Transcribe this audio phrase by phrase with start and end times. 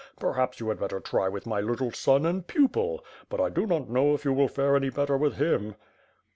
[0.19, 3.87] Perhaps you had better try with my little son and pupil, but I do not
[3.87, 5.75] know if you will fare any better with him."